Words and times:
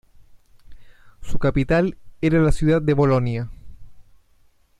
Su 1.21 1.37
capital 1.37 1.95
era 2.21 2.39
la 2.41 2.51
ciudad 2.51 2.81
de 2.81 2.95
Bolonia. 2.95 3.51